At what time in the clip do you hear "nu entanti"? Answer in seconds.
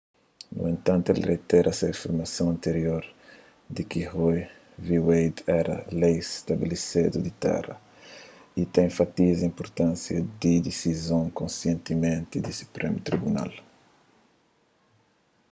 0.59-1.07